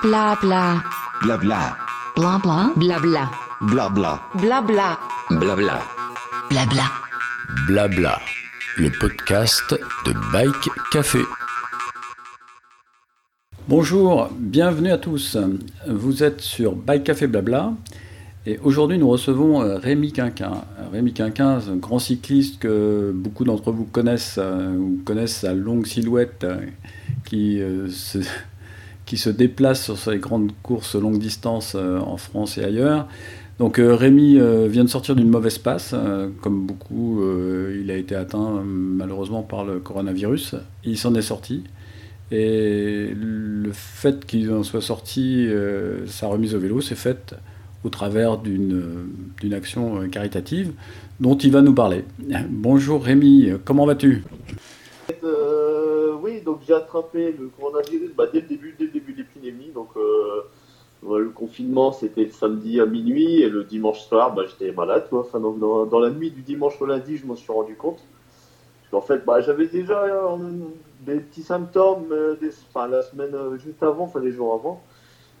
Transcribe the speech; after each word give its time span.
Blabla. 0.00 0.80
Blabla. 1.22 1.76
Blabla. 2.14 2.72
Blabla. 2.76 3.30
Blabla. 3.60 4.20
Blabla. 4.34 4.98
Blabla. 5.28 5.82
Blabla. 6.48 6.84
Blabla. 7.66 8.18
Le 8.76 8.90
podcast 8.90 9.74
de 10.06 10.12
Bike 10.32 10.70
Café. 10.92 11.18
Bonjour, 13.66 14.30
bienvenue 14.38 14.92
à 14.92 14.98
tous. 14.98 15.36
Vous 15.88 16.22
êtes 16.22 16.42
sur 16.42 16.76
Bike 16.76 17.02
Café 17.02 17.26
Blabla 17.26 17.72
et 18.46 18.60
aujourd'hui 18.62 18.98
nous 18.98 19.08
recevons 19.08 19.62
euh, 19.62 19.78
Rémi 19.78 20.12
Quinquin. 20.12 20.62
Rémi 20.92 21.12
Quinquin, 21.12 21.58
un 21.58 21.76
grand 21.76 21.98
cycliste 21.98 22.60
que 22.60 23.10
beaucoup 23.12 23.42
d'entre 23.42 23.72
vous 23.72 23.84
connaissent 23.84 24.38
euh, 24.38 24.76
ou 24.76 25.00
connaissent 25.04 25.38
sa 25.38 25.54
longue 25.54 25.86
silhouette 25.86 26.44
euh, 26.44 26.60
qui 27.24 27.60
se 27.90 28.20
qui 29.08 29.16
se 29.16 29.30
déplace 29.30 29.84
sur 29.84 29.96
ces 29.96 30.18
grandes 30.18 30.52
courses 30.62 30.94
longue 30.94 31.18
distance 31.18 31.72
euh, 31.74 31.98
en 31.98 32.18
France 32.18 32.58
et 32.58 32.64
ailleurs. 32.64 33.08
Donc 33.58 33.78
euh, 33.78 33.94
Rémi 33.94 34.38
euh, 34.38 34.68
vient 34.68 34.84
de 34.84 34.90
sortir 34.90 35.16
d'une 35.16 35.30
mauvaise 35.30 35.56
passe, 35.56 35.94
comme 36.42 36.66
beaucoup, 36.66 37.22
il 37.74 37.90
a 37.90 37.96
été 37.96 38.14
atteint 38.14 38.62
malheureusement 38.64 39.42
par 39.42 39.64
le 39.64 39.78
coronavirus. 39.78 40.56
Il 40.84 40.98
s'en 40.98 41.14
est 41.14 41.22
sorti. 41.22 41.64
Et 42.30 43.08
le 43.14 43.70
fait 43.72 44.26
qu'il 44.26 44.52
en 44.52 44.62
soit 44.62 44.82
sorti, 44.82 45.48
sa 46.06 46.26
remise 46.26 46.54
au 46.54 46.58
vélo, 46.58 46.82
s'est 46.82 46.94
faite 46.94 47.34
au 47.84 47.88
travers 47.88 48.36
d'une 48.36 49.54
action 49.54 50.06
caritative 50.10 50.72
dont 51.18 51.38
il 51.38 51.50
va 51.50 51.62
nous 51.62 51.74
parler. 51.74 52.04
Bonjour 52.50 53.02
Rémi, 53.02 53.48
comment 53.64 53.86
vas-tu? 53.86 54.22
J'ai 56.68 56.74
attrapé 56.74 57.32
le 57.32 57.48
coronavirus 57.48 58.12
bah, 58.14 58.26
dès 58.30 58.40
le 58.40 58.46
début, 58.46 58.74
dès 58.78 58.84
le 58.84 58.90
début 58.90 59.14
de. 59.14 59.24
Donc 59.72 59.88
euh, 59.96 60.42
le 61.02 61.30
confinement 61.30 61.92
c'était 61.92 62.24
le 62.24 62.30
samedi 62.30 62.80
à 62.80 62.86
minuit 62.86 63.42
et 63.42 63.48
le 63.48 63.64
dimanche 63.64 64.00
soir 64.02 64.34
bah, 64.34 64.42
j'étais 64.46 64.72
malade. 64.72 65.08
Enfin, 65.10 65.40
donc, 65.40 65.58
dans, 65.58 65.98
la 65.98 66.10
nuit 66.10 66.30
du 66.30 66.42
dimanche 66.42 66.80
au 66.80 66.86
lundi, 66.86 67.16
je 67.16 67.26
m'en 67.26 67.36
suis 67.36 67.52
rendu 67.52 67.74
compte. 67.74 68.00
En 68.92 69.00
fait, 69.00 69.24
bah, 69.24 69.40
j'avais 69.40 69.66
déjà 69.66 70.02
euh, 70.02 70.36
des 71.00 71.20
petits 71.20 71.42
symptômes 71.42 72.08
euh, 72.10 72.36
des, 72.36 72.50
enfin, 72.70 72.88
la 72.88 73.02
semaine 73.02 73.34
juste 73.58 73.82
avant, 73.82 74.04
enfin 74.04 74.20
les 74.20 74.32
jours 74.32 74.54
avant. 74.54 74.82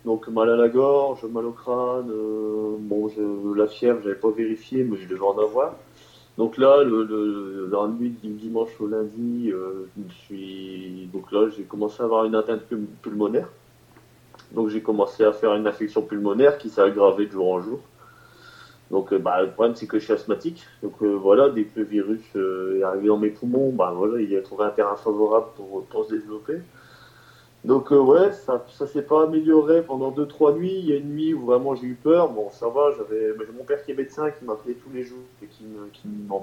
Donc 0.04 0.28
mal 0.28 0.48
à 0.48 0.56
la 0.56 0.68
gorge, 0.68 1.24
mal 1.24 1.44
au 1.44 1.52
crâne, 1.52 2.10
bon, 2.78 3.08
je, 3.08 3.54
la 3.54 3.66
fièvre, 3.66 4.00
j'avais 4.02 4.14
pas 4.14 4.30
vérifié, 4.30 4.84
mais 4.84 4.96
je 4.96 5.08
devais 5.08 5.24
en 5.24 5.38
avoir. 5.38 5.74
Donc 6.38 6.56
là, 6.56 6.84
le, 6.84 7.68
dans 7.68 7.88
la 7.88 7.92
nuit 7.92 8.10
du 8.22 8.28
dimanche 8.28 8.70
au 8.80 8.86
lundi, 8.86 9.50
euh, 9.52 9.88
je 10.08 10.14
suis... 10.14 11.10
donc 11.12 11.32
là, 11.32 11.48
j'ai 11.54 11.64
commencé 11.64 12.00
à 12.00 12.04
avoir 12.04 12.24
une 12.26 12.36
atteinte 12.36 12.62
pulmonaire. 13.02 13.48
Donc 14.52 14.68
j'ai 14.68 14.80
commencé 14.80 15.24
à 15.24 15.32
faire 15.32 15.54
une 15.56 15.66
infection 15.66 16.00
pulmonaire 16.00 16.56
qui 16.56 16.70
s'est 16.70 16.80
aggravée 16.80 17.26
de 17.26 17.32
jour 17.32 17.52
en 17.52 17.60
jour. 17.60 17.80
Donc 18.92 19.12
euh, 19.12 19.18
bah, 19.18 19.42
le 19.42 19.50
problème 19.50 19.74
c'est 19.74 19.88
que 19.88 19.98
je 19.98 20.04
suis 20.04 20.12
asthmatique. 20.12 20.64
Donc 20.80 20.94
euh, 21.02 21.08
voilà, 21.08 21.50
dès 21.50 21.64
que 21.64 21.80
le 21.80 21.84
virus 21.84 22.22
est 22.36 22.84
arrivé 22.84 23.08
dans 23.08 23.18
mes 23.18 23.30
poumons, 23.30 23.72
bah, 23.72 23.92
voilà, 23.94 24.22
il 24.22 24.34
a 24.36 24.40
trouvé 24.40 24.64
un 24.64 24.70
terrain 24.70 24.96
favorable 24.96 25.48
pour 25.56 26.04
se 26.06 26.14
développer. 26.14 26.60
Donc 27.68 27.92
euh, 27.92 28.00
ouais, 28.00 28.32
ça, 28.32 28.64
ça 28.70 28.86
s'est 28.86 29.02
pas 29.02 29.24
amélioré 29.24 29.82
pendant 29.82 30.10
2-3 30.10 30.56
nuits. 30.56 30.78
Il 30.78 30.86
y 30.86 30.94
a 30.94 30.96
une 30.96 31.10
nuit 31.10 31.34
où 31.34 31.44
vraiment 31.44 31.74
j'ai 31.74 31.86
eu 31.86 31.98
peur. 32.02 32.30
Bon, 32.30 32.48
ça 32.50 32.66
va, 32.66 32.92
j'avais 32.96 33.34
mon 33.54 33.62
père 33.62 33.84
qui 33.84 33.90
est 33.90 33.94
médecin, 33.94 34.30
qui 34.30 34.46
m'appelait 34.46 34.72
tous 34.72 34.90
les 34.90 35.04
jours 35.04 35.18
et 35.42 35.46
qui, 35.46 35.66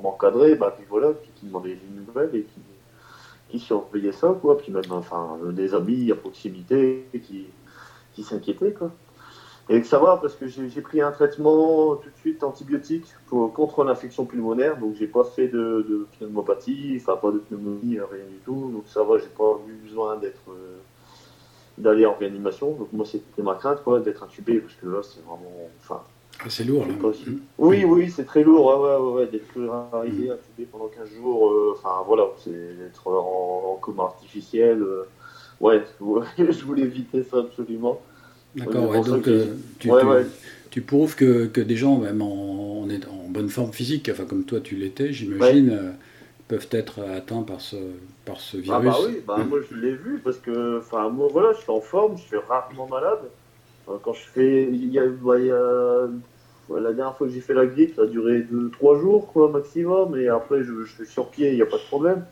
m'encadrait, 0.03 0.53
bah, 0.53 0.71
puis 0.77 0.85
voilà, 0.87 1.13
puis 1.13 1.31
qui 1.35 1.47
demandait 1.47 1.77
des 1.77 1.99
nouvelles 2.05 2.35
et 2.35 2.43
qui, 2.43 2.59
qui 3.49 3.57
surveillait 3.57 4.11
ça, 4.11 4.37
quoi. 4.39 4.55
Puis 4.55 4.71
même, 4.71 4.83
enfin, 4.91 5.39
des 5.51 5.73
amis 5.73 6.11
à 6.11 6.15
proximité 6.15 7.07
qui, 7.11 7.47
qui 8.13 8.23
s'inquiétaient, 8.23 8.73
quoi. 8.73 8.91
Et 9.67 9.81
ça 9.81 9.97
va 9.97 10.17
parce 10.17 10.35
que 10.35 10.45
j'ai 10.45 10.81
pris 10.81 11.01
un 11.01 11.11
traitement 11.11 11.95
tout 11.95 12.07
de 12.07 12.17
suite 12.17 12.43
antibiotique 12.43 13.05
contre 13.31 13.83
l'infection 13.83 14.25
pulmonaire, 14.25 14.77
donc 14.77 14.93
j'ai 14.93 15.07
pas 15.07 15.23
fait 15.23 15.47
de, 15.47 15.83
de, 15.89 16.07
pneumopathie, 16.19 16.99
enfin 17.01 17.17
pas 17.17 17.31
de 17.31 17.39
pneumonie, 17.39 17.97
rien 17.97 18.25
du 18.29 18.37
tout, 18.45 18.69
donc 18.71 18.83
ça 18.85 19.01
va, 19.01 19.17
j'ai 19.17 19.25
pas 19.35 19.57
eu 19.67 19.73
besoin 19.87 20.17
d'être 20.17 20.51
euh, 20.51 20.77
d'aller 21.77 22.05
en 22.05 22.15
réanimation. 22.15 22.71
Donc 22.71 22.91
moi 22.93 23.05
c'était 23.05 23.41
ma 23.41 23.55
crainte 23.55 23.83
quoi, 23.83 23.99
d'être 23.99 24.23
intubé 24.23 24.59
parce 24.59 24.73
que 24.75 24.87
là 24.87 25.01
c'est 25.03 25.23
vraiment, 25.23 25.69
enfin. 25.81 26.01
Ah, 26.39 26.49
c'est 26.49 26.65
lourd 26.65 26.85
là. 26.85 26.93
Mmh. 26.93 27.37
Oui 27.57 27.85
oui 27.85 28.11
c'est 28.13 28.25
très 28.25 28.43
lourd, 28.43 28.65
ouais, 28.65 29.13
ouais, 29.13 29.21
ouais, 29.21 29.27
d'être 29.31 29.93
arrivé 29.93 30.31
intubé 30.31 30.67
pendant 30.69 30.87
15 30.87 31.09
jours, 31.15 31.49
euh, 31.49 31.75
enfin 31.77 32.03
voilà, 32.05 32.23
c'est 32.43 32.51
d'être 32.51 33.07
en, 33.07 33.77
coma 33.81 34.03
artificiel. 34.03 34.81
Euh, 34.81 35.03
ouais, 35.61 35.81
je 35.97 36.65
voulais 36.65 36.83
éviter 36.83 37.23
ça 37.23 37.37
absolument. 37.37 38.01
D'accord, 38.55 38.89
ouais, 38.89 39.01
donc 39.01 39.27
euh, 39.27 39.45
tu, 39.79 39.89
tu, 40.69 40.81
prouves 40.81 41.15
que, 41.15 41.45
que, 41.45 41.61
des 41.61 41.77
gens, 41.77 41.97
même 41.97 42.21
en, 42.21 42.81
en, 42.81 42.89
en, 42.89 43.29
bonne 43.29 43.49
forme 43.49 43.71
physique, 43.71 44.09
enfin 44.11 44.25
comme 44.25 44.43
toi 44.43 44.59
tu 44.59 44.75
l'étais, 44.75 45.13
j'imagine, 45.13 45.93
peuvent 46.47 46.67
être 46.71 47.01
atteints 47.01 47.43
par 47.43 47.61
ce, 47.61 47.77
par 48.25 48.39
ce 48.39 48.57
virus. 48.57 48.71
Ah 48.75 48.79
bah 48.79 48.97
oui, 49.07 49.23
bah 49.25 49.37
moi 49.47 49.59
je 49.69 49.75
l'ai 49.75 49.93
vu 49.95 50.19
parce 50.23 50.37
que, 50.37 50.79
enfin 50.79 51.09
moi 51.09 51.27
voilà, 51.31 51.53
je 51.53 51.61
suis 51.61 51.71
en 51.71 51.81
forme, 51.81 52.17
je 52.17 52.23
suis 52.23 52.37
rarement 52.37 52.87
malade. 52.87 53.21
Quand 54.03 54.13
je 54.13 54.25
fais, 54.27 54.63
il 54.63 54.91
y 54.91 54.99
a, 54.99 55.05
bah, 55.07 55.37
la 55.37 56.93
dernière 56.93 57.15
fois 57.15 57.27
que 57.27 57.33
j'ai 57.33 57.41
fait 57.41 57.53
la 57.53 57.67
grippe, 57.67 57.95
ça 57.95 58.03
a 58.03 58.05
duré 58.07 58.41
2-3 58.41 58.99
jours 58.99 59.31
quoi 59.31 59.49
maximum, 59.49 60.17
et 60.17 60.27
après 60.27 60.63
je, 60.63 60.83
je 60.83 60.95
suis 60.95 61.05
sur 61.05 61.29
pied, 61.29 61.49
il 61.49 61.55
n'y 61.55 61.61
a 61.61 61.67
pas 61.67 61.77
de 61.77 61.83
problème. 61.83 62.25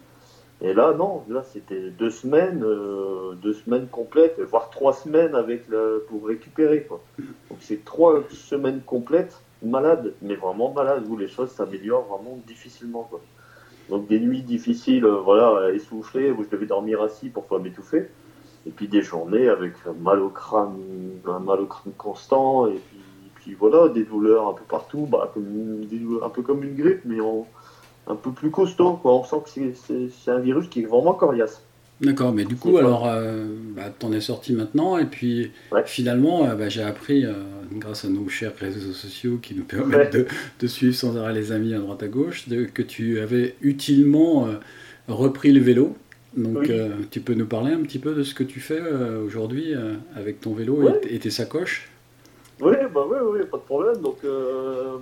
Et 0.61 0.73
là 0.73 0.93
non, 0.93 1.23
là 1.29 1.43
c'était 1.43 1.89
deux 1.89 2.09
semaines, 2.09 2.63
euh, 2.63 3.33
deux 3.33 3.53
semaines 3.53 3.87
complètes, 3.87 4.39
voire 4.39 4.69
trois 4.69 4.93
semaines 4.93 5.35
avec 5.35 5.67
le, 5.67 6.05
pour 6.07 6.25
récupérer 6.25 6.83
quoi. 6.83 7.01
Donc 7.17 7.59
c'est 7.59 7.83
trois 7.83 8.23
semaines 8.29 8.81
complètes 8.81 9.41
malade, 9.61 10.13
mais 10.21 10.35
vraiment 10.35 10.71
malade 10.71 11.03
où 11.07 11.17
les 11.17 11.27
choses 11.27 11.49
s'améliorent 11.49 12.05
vraiment 12.05 12.39
difficilement 12.47 13.07
quoi. 13.09 13.21
Donc 13.89 14.07
des 14.07 14.19
nuits 14.19 14.41
difficiles, 14.41 15.05
euh, 15.05 15.17
voilà, 15.17 15.71
essoufflées, 15.71 16.31
où 16.31 16.43
je 16.43 16.49
devais 16.49 16.65
dormir 16.65 17.01
assis 17.01 17.29
pour 17.29 17.45
pas 17.45 17.59
m'étouffer. 17.59 18.09
Et 18.65 18.71
puis 18.71 18.87
des 18.87 19.01
journées 19.01 19.49
avec 19.49 19.73
mal 20.01 20.21
au 20.21 20.29
crâne, 20.29 20.79
un 21.27 21.39
mal 21.39 21.61
au 21.61 21.65
crâne 21.65 21.93
constant, 21.97 22.67
et 22.67 22.79
puis, 23.35 23.55
voilà, 23.55 23.89
des 23.89 24.05
douleurs 24.05 24.47
un 24.47 24.53
peu 24.53 24.63
partout, 24.63 25.05
bah, 25.05 25.29
un 25.35 26.29
peu 26.29 26.41
comme 26.43 26.63
une 26.63 26.75
grippe, 26.75 27.01
mais 27.03 27.17
un 28.07 28.15
peu 28.15 28.31
plus 28.31 28.51
costaud. 28.51 28.93
Quoi. 28.93 29.13
On 29.15 29.23
sent 29.25 29.35
que 29.45 30.09
c'est 30.09 30.31
un 30.31 30.39
virus 30.39 30.69
qui 30.69 30.83
est 30.83 30.85
vraiment 30.85 31.13
coriace. 31.13 31.61
D'accord, 32.03 32.33
mais 32.33 32.43
du 32.43 32.57
coup, 32.57 32.77
alors, 32.77 33.07
euh, 33.07 33.45
bah, 33.75 33.83
t'en 33.97 34.11
es 34.11 34.19
sorti 34.19 34.53
maintenant, 34.53 34.97
et 34.97 35.05
puis 35.05 35.51
finalement, 35.85 36.45
euh, 36.45 36.55
bah, 36.55 36.67
j'ai 36.67 36.83
appris, 36.83 37.25
euh, 37.25 37.31
grâce 37.71 38.03
à 38.03 38.09
nos 38.09 38.27
chers 38.27 38.53
réseaux 38.59 38.91
sociaux 38.91 39.39
qui 39.41 39.55
nous 39.55 39.63
permettent 39.63 40.17
de, 40.59 40.67
suivre 40.67 40.93
sans 40.93 41.17
arrêt 41.17 41.33
les 41.33 41.51
amis 41.51 41.73
à 41.73 41.79
droite 41.79 42.03
à 42.03 42.07
gauche, 42.07 42.45
que 42.73 42.81
tu 42.81 43.19
avais 43.19 43.55
utilement 43.61 44.47
repris 45.07 45.51
le 45.51 45.61
vélo. 45.61 45.95
Donc, 46.35 46.69
tu 47.11 47.21
peux 47.21 47.35
nous 47.35 47.45
parler 47.45 47.71
un 47.71 47.81
petit 47.81 47.99
peu 47.99 48.13
de 48.13 48.23
ce 48.23 48.33
que 48.33 48.43
tu 48.43 48.59
fais 48.59 48.81
aujourd'hui 49.25 49.73
avec 50.15 50.41
ton 50.41 50.53
vélo 50.53 50.89
et, 51.09 51.19
tes 51.19 51.29
sacoches? 51.29 51.89
Oui, 52.61 52.75
bah 52.93 53.05
oui, 53.09 53.17
oui, 53.23 53.39
pas 53.49 53.57
de 53.57 53.63
problème. 53.63 54.01
Donc, 54.01 54.17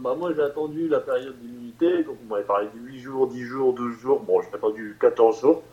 bah 0.02 0.16
moi, 0.18 0.32
j'ai 0.36 0.44
attendu 0.44 0.88
la 0.88 1.00
période 1.00 1.36
d'immunité. 1.42 2.04
Donc, 2.04 2.18
on 2.26 2.34
m'avait 2.34 2.46
parlé 2.46 2.68
de 2.76 2.92
8 2.92 3.00
jours, 3.00 3.28
10 3.28 3.42
jours, 3.42 3.74
12 3.74 4.00
jours. 4.00 4.20
Bon, 4.22 4.42
j'ai 4.42 4.56
attendu 4.56 4.96
14 5.00 5.42
jours. 5.42 5.64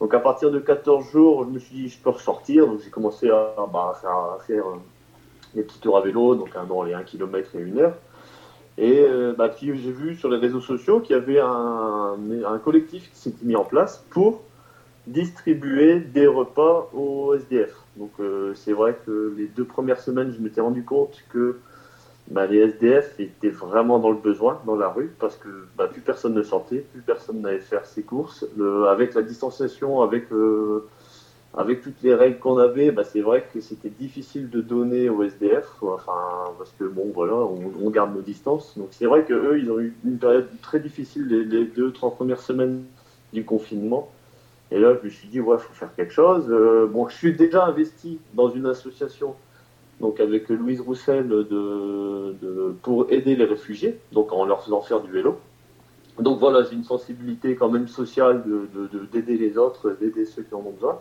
Donc 0.00 0.14
à 0.14 0.18
partir 0.18 0.50
de 0.50 0.58
14 0.58 1.10
jours, 1.10 1.44
je 1.44 1.50
me 1.50 1.58
suis 1.58 1.74
dit, 1.74 1.88
je 1.88 1.98
peux 1.98 2.10
ressortir. 2.10 2.66
Donc 2.66 2.80
j'ai 2.82 2.90
commencé 2.90 3.28
à, 3.30 3.54
bah, 3.70 3.92
faire, 4.00 4.66
euh, 4.66 4.76
des 5.54 5.62
petits 5.62 5.78
tours 5.78 5.98
à 5.98 6.00
vélo, 6.00 6.34
donc 6.34 6.50
dans 6.68 6.82
les 6.82 6.94
1 6.94 7.02
km 7.02 7.54
et 7.56 7.62
1 7.62 7.76
heure. 7.76 7.94
Et 8.78 9.00
euh, 9.00 9.34
bah, 9.36 9.50
j'ai 9.60 9.72
vu 9.72 10.16
sur 10.16 10.30
les 10.30 10.38
réseaux 10.38 10.60
sociaux 10.60 11.00
qu'il 11.00 11.14
y 11.14 11.18
avait 11.18 11.38
un, 11.38 12.16
collectif 12.64 13.10
qui 13.12 13.18
s'était 13.18 13.44
mis 13.44 13.56
en 13.56 13.64
place 13.64 14.04
pour 14.10 14.40
distribuer 15.06 16.00
des 16.00 16.26
repas 16.26 16.88
aux 16.94 17.34
SDF. 17.34 17.74
Donc 17.96 18.12
euh, 18.20 18.54
c'est 18.54 18.72
vrai 18.72 18.96
que 19.04 19.34
les 19.36 19.46
deux 19.46 19.64
premières 19.64 20.00
semaines, 20.00 20.32
je 20.32 20.40
m'étais 20.40 20.62
rendu 20.62 20.82
compte 20.82 21.22
que 21.30 21.58
bah, 22.30 22.46
les 22.46 22.58
SDF 22.58 23.18
étaient 23.18 23.50
vraiment 23.50 23.98
dans 23.98 24.10
le 24.10 24.16
besoin 24.16 24.60
dans 24.64 24.76
la 24.76 24.88
rue 24.88 25.12
parce 25.18 25.36
que 25.36 25.48
bah, 25.76 25.88
plus 25.88 26.00
personne 26.00 26.32
ne 26.32 26.42
sortait, 26.42 26.84
plus 26.92 27.02
personne 27.02 27.40
n'allait 27.40 27.58
faire 27.58 27.84
ses 27.86 28.02
courses. 28.02 28.46
avec 28.88 29.14
la 29.14 29.22
distanciation, 29.22 30.00
avec, 30.00 30.30
euh, 30.32 30.88
avec 31.56 31.82
toutes 31.82 32.00
les 32.04 32.14
règles 32.14 32.38
qu'on 32.38 32.58
avait, 32.58 32.92
bah, 32.92 33.02
c'est 33.02 33.20
vrai 33.20 33.44
que 33.52 33.60
c'était 33.60 33.90
difficile 33.90 34.48
de 34.48 34.60
donner 34.60 35.08
aux 35.08 35.24
SDF, 35.24 35.66
enfin, 35.82 36.52
parce 36.56 36.72
que 36.78 36.84
bon, 36.84 37.10
voilà, 37.12 37.34
on, 37.34 37.90
garde 37.90 38.14
nos 38.14 38.22
distances. 38.22 38.78
Donc 38.78 38.88
c'est 38.92 39.06
vrai 39.06 39.24
qu'eux, 39.24 39.58
ils 39.58 39.70
ont 39.72 39.80
eu 39.80 39.96
une 40.04 40.18
période 40.18 40.46
très 40.62 40.78
difficile 40.78 41.26
les, 41.26 41.64
deux, 41.64 41.90
trois 41.90 42.14
premières 42.14 42.40
semaines 42.40 42.84
du 43.32 43.44
confinement. 43.44 44.08
Et 44.70 44.78
là, 44.78 44.94
je 44.94 45.04
me 45.04 45.10
suis 45.10 45.26
dit, 45.26 45.40
ouais, 45.40 45.56
il 45.58 45.62
faut 45.62 45.74
faire 45.74 45.92
quelque 45.96 46.12
chose. 46.12 46.46
Euh, 46.48 46.86
bon, 46.86 47.08
je 47.08 47.16
suis 47.16 47.32
déjà 47.32 47.64
investi 47.64 48.20
dans 48.34 48.50
une 48.50 48.66
association 48.66 49.34
donc 50.00 50.18
avec 50.18 50.48
Louise 50.48 50.80
Roussel 50.80 51.28
pour 52.82 53.10
aider 53.10 53.36
les 53.36 53.44
réfugiés, 53.44 53.98
donc 54.12 54.32
en 54.32 54.44
leur 54.46 54.64
faisant 54.64 54.80
faire 54.80 55.00
du 55.00 55.10
vélo. 55.10 55.38
Donc 56.18 56.38
voilà, 56.38 56.62
j'ai 56.64 56.74
une 56.74 56.84
sensibilité 56.84 57.54
quand 57.54 57.70
même 57.70 57.88
sociale 57.88 58.42
d'aider 59.12 59.38
de, 59.38 59.42
les 59.42 59.58
autres, 59.58 59.96
d'aider 60.00 60.24
ceux 60.24 60.42
qui 60.42 60.54
en 60.54 60.58
ont 60.58 60.72
besoin. 60.72 60.98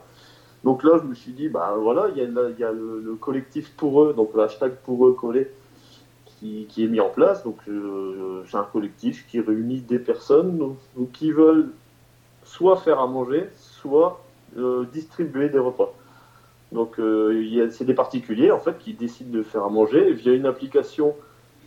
Donc 0.63 0.84
là, 0.84 0.98
je 1.01 1.07
me 1.07 1.16
suis 1.16 1.31
dit, 1.31 1.48
bah 1.48 1.75
voilà, 1.80 2.10
il 2.10 2.18
y 2.18 2.63
a, 2.63 2.72
le, 2.72 3.16
collectif 3.19 3.72
pour 3.75 4.04
eux, 4.04 4.13
donc 4.13 4.31
le 4.34 4.44
hashtag 4.44 4.75
pour 4.84 5.07
eux 5.07 5.13
collé, 5.13 5.50
qui, 6.40 6.68
est 6.78 6.88
mis 6.88 7.00
en 7.00 7.10
place. 7.10 7.44
Donc 7.44 7.57
euh, 7.68 8.44
c'est 8.48 8.57
un 8.57 8.63
collectif 8.63 9.25
qui 9.28 9.40
réunit 9.40 9.81
des 9.81 10.00
personnes 10.00 10.75
qui 11.13 11.31
veulent 11.31 11.72
soit 12.44 12.78
faire 12.78 13.00
à 13.00 13.07
manger, 13.07 13.50
soit 13.56 14.22
euh, 14.57 14.86
distribuer 14.92 15.50
des 15.50 15.60
repas. 15.60 15.94
Donc 16.71 17.00
euh, 17.00 17.68
c'est 17.71 17.86
des 17.86 17.94
particuliers 17.95 18.51
en 18.51 18.60
fait 18.60 18.77
qui 18.77 18.94
décident 18.94 19.31
de 19.36 19.44
faire 19.44 19.63
à 19.66 19.69
manger 19.69 20.13
via 20.13 20.33
une 20.33 20.45
application. 20.45 21.16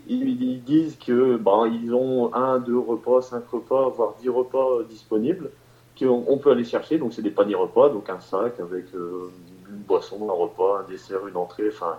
Ils, 0.09 0.41
ils 0.43 0.63
disent 0.63 0.97
que 0.97 1.37
ben, 1.37 1.67
ils 1.83 1.93
ont 1.95 2.35
un, 2.35 2.59
deux 2.59 2.79
repas, 2.79 3.23
cinq 3.23 3.47
repas, 3.49 3.89
voire 3.89 4.15
dix 4.21 4.29
repas 4.29 4.79
euh, 4.81 4.85
disponibles 4.89 5.51
qu'on 5.99 6.25
on 6.29 6.39
peut 6.39 6.51
aller 6.51 6.65
chercher. 6.65 6.99
Donc 6.99 7.13
c'est 7.13 7.23
des 7.23 7.31
paniers 7.31 7.55
repas, 7.55 7.89
donc 7.89 8.09
un 8.11 8.21
sac 8.21 8.59
avec 8.61 8.87
euh, 8.95 9.31
une 9.71 9.79
boisson, 9.79 10.19
un 10.29 10.33
repas, 10.33 10.85
un 10.87 10.91
dessert, 10.91 11.27
une 11.27 11.37
entrée. 11.37 11.69
Enfin, 11.69 11.97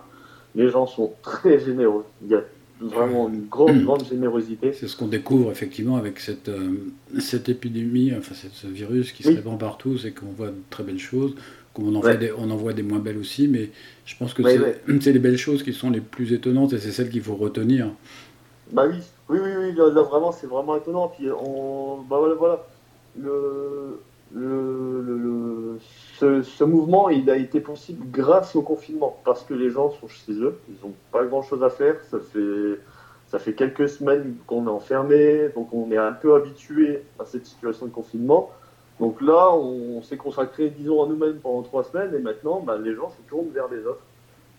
les 0.54 0.68
gens 0.68 0.86
sont 0.86 1.12
très 1.22 1.58
généreux. 1.58 2.04
Il 2.22 2.28
y 2.30 2.34
a 2.34 2.42
vraiment 2.80 3.28
une 3.28 3.46
grande, 3.48 3.82
grande 3.84 4.04
générosité. 4.04 4.72
C'est 4.72 4.88
ce 4.88 4.96
qu'on 4.96 5.06
découvre 5.08 5.50
effectivement 5.50 5.96
avec 5.96 6.20
cette, 6.20 6.50
cette 7.20 7.48
épidémie, 7.48 8.12
enfin 8.16 8.34
cette- 8.34 8.52
ce 8.54 8.66
virus 8.66 9.12
qui 9.12 9.22
se 9.22 9.28
répand 9.30 9.58
partout, 9.58 9.96
c'est 9.98 10.12
qu'on 10.12 10.32
voit 10.36 10.48
de 10.48 10.62
très 10.70 10.84
belles 10.84 10.98
choses, 10.98 11.34
qu'on 11.74 11.94
en, 11.94 12.00
voit 12.00 12.10
Ouais. 12.10 12.16
des, 12.16 12.32
on 12.32 12.50
en 12.50 12.56
voit 12.56 12.72
des 12.72 12.82
moins 12.82 13.00
belles 13.00 13.18
aussi, 13.18 13.48
mais 13.48 13.70
je 14.06 14.16
pense 14.16 14.34
que 14.34 14.42
Ouais, 14.42 14.52
c'est 14.54 14.60
ouais. 14.60 14.80
les 15.12 15.18
belles 15.18 15.36
choses 15.38 15.62
qui 15.62 15.72
sont 15.74 15.90
les 15.90 16.00
plus 16.00 16.32
étonnantes 16.32 16.72
et 16.72 16.78
c'est 16.78 16.92
celles 16.92 17.10
qu'il 17.10 17.22
faut 17.22 17.36
retenir. 17.36 17.90
Bah 18.72 18.86
oui, 18.88 18.96
oui, 19.28 19.38
oui, 19.42 19.50
oui, 19.58 19.74
là, 19.74 19.90
là, 19.90 20.02
vraiment, 20.02 20.32
c'est 20.32 20.46
vraiment 20.46 20.76
étonnant. 20.76 21.08
Puis 21.08 21.28
on, 21.30 21.98
bah 22.08 22.18
voilà, 22.18 22.34
voilà. 22.34 22.66
Le, 23.16 24.00
le, 24.34 25.02
le- 25.02 25.18
le- 25.18 25.78
ce, 26.18 26.42
ce 26.42 26.64
mouvement, 26.64 27.08
il 27.10 27.28
a 27.30 27.36
été 27.36 27.60
possible 27.60 28.04
grâce 28.10 28.56
au 28.56 28.62
confinement, 28.62 29.20
parce 29.24 29.42
que 29.44 29.54
les 29.54 29.70
gens 29.70 29.90
sont 29.90 30.08
chez 30.08 30.32
eux, 30.32 30.58
ils 30.68 30.76
n'ont 30.86 30.94
pas 31.12 31.24
grand-chose 31.24 31.62
à 31.62 31.70
faire. 31.70 31.96
Ça 32.10 32.18
fait, 32.20 32.80
ça 33.28 33.38
fait 33.38 33.54
quelques 33.54 33.88
semaines 33.88 34.36
qu'on 34.46 34.66
est 34.66 34.70
enfermé, 34.70 35.48
donc 35.54 35.72
on 35.72 35.90
est 35.92 35.96
un 35.98 36.12
peu 36.12 36.34
habitué 36.34 37.02
à 37.18 37.24
cette 37.26 37.46
situation 37.46 37.86
de 37.86 37.92
confinement. 37.92 38.50
Donc 39.00 39.20
là, 39.20 39.52
on, 39.54 40.02
s'est 40.02 40.16
consacré, 40.16 40.70
disons, 40.70 41.02
à 41.02 41.08
nous-mêmes 41.08 41.38
pendant 41.38 41.62
trois 41.62 41.84
semaines, 41.84 42.14
et 42.14 42.20
maintenant, 42.20 42.60
bah, 42.60 42.78
les 42.78 42.94
gens 42.94 43.10
se 43.10 43.28
tournent 43.28 43.50
vers 43.50 43.68
les 43.68 43.84
autres. 43.86 44.02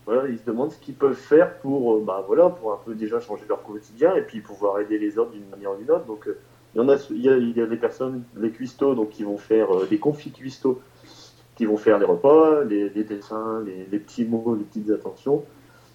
Voilà, 0.04 0.28
ils 0.28 0.38
se 0.38 0.44
demandent 0.44 0.70
ce 0.70 0.78
qu'ils 0.78 0.94
peuvent 0.94 1.14
faire 1.14 1.54
pour, 1.58 1.94
euh, 1.94 2.02
bah, 2.04 2.22
voilà, 2.26 2.50
pour 2.50 2.72
un 2.72 2.78
peu 2.84 2.94
déjà 2.94 3.18
changer 3.18 3.44
leur 3.48 3.62
quotidien 3.62 4.14
et 4.14 4.22
puis 4.22 4.40
pouvoir 4.40 4.78
aider 4.78 4.98
les 4.98 5.18
autres 5.18 5.32
d'une 5.32 5.48
manière 5.48 5.72
ou 5.72 5.76
d'une 5.76 5.90
autre. 5.90 6.04
Donc, 6.04 6.28
euh, 6.28 6.38
il 6.74 6.78
y 6.78 6.84
en 6.84 6.88
a, 6.88 6.96
il 7.10 7.56
y 7.56 7.60
a, 7.60 7.66
personnes, 7.76 8.22
les 8.36 8.50
cuistots, 8.50 8.94
donc 8.94 9.10
qui 9.10 9.24
vont 9.24 9.38
faire 9.38 9.74
euh, 9.74 9.86
des 9.86 9.98
confits 9.98 10.30
cuistots, 10.30 10.80
qui 11.56 11.64
vont 11.64 11.78
faire 11.78 11.98
les 11.98 12.04
repas, 12.04 12.62
les, 12.64 12.90
dessins, 12.90 13.64
les, 13.64 13.98
petits 13.98 14.26
mots, 14.26 14.54
les 14.54 14.64
petites 14.64 14.90
attentions, 14.90 15.44